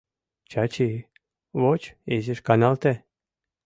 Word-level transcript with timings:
—Чачи, 0.51 0.89
воч, 1.61 1.81
изиш 2.15 2.39
каналте... 2.47 2.93